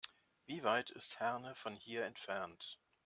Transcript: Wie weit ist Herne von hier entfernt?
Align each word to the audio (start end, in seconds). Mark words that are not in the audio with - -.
Wie 0.47 0.63
weit 0.63 0.89
ist 0.89 1.19
Herne 1.19 1.53
von 1.53 1.75
hier 1.75 2.05
entfernt? 2.05 2.79